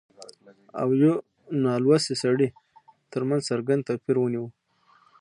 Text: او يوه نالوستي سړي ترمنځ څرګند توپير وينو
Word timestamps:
او 0.81 0.87
يوه 1.01 1.15
نالوستي 1.63 2.15
سړي 2.23 2.47
ترمنځ 3.11 3.41
څرګند 3.51 3.81
توپير 3.87 4.17
وينو 4.19 4.45